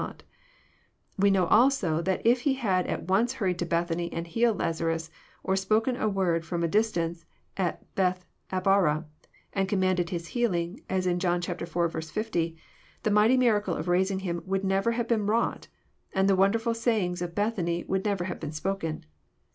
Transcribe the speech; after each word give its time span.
But 0.01 0.23
we 1.19 1.29
know 1.29 1.45
also 1.45 2.01
that 2.01 2.25
if 2.25 2.47
Ue 2.47 2.55
had 2.55 2.87
at 2.87 3.03
once 3.03 3.33
hurried 3.33 3.59
to 3.59 3.67
Bethany 3.67 4.11
and 4.11 4.25
healed 4.25 4.57
Lazarus, 4.57 5.11
or 5.43 5.55
spoken 5.55 5.95
ajword 5.95 6.43
from 6.43 6.63
a 6.63 6.67
dis 6.67 6.91
tance 6.91 7.23
at 7.55 7.85
Bethabara 7.93 9.05
and 9.53 9.69
commanded 9.69 10.09
his 10.09 10.29
healing, 10.29 10.79
as 10.89 11.05
in 11.05 11.19
John 11.19 11.39
iv. 11.47 12.03
60, 12.03 12.57
the 13.03 13.11
mighty 13.11 13.37
miracle 13.37 13.75
of 13.75 13.87
raising 13.87 14.21
^IHr 14.21 14.43
would 14.43 14.63
never 14.63 14.93
have 14.93 15.07
been 15.07 15.27
wrought, 15.27 15.67
and 16.13 16.27
the 16.27 16.35
wonderful 16.35 16.73
sayings' 16.73 17.21
of 17.21 17.35
Bethany 17.35 17.83
would 17.87 18.03
never 18.03 18.23
have 18.23 18.39
been 18.39 18.51
spoken. 18.53 19.05